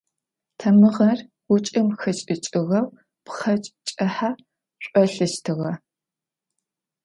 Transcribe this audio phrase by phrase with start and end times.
[0.57, 2.87] Тамыгъэр гъучӏым хэшӏыкӏыгъэу
[3.25, 4.29] пхъэкӏ кӏыхьэ
[4.83, 5.71] шӏолъыщтыгъэ.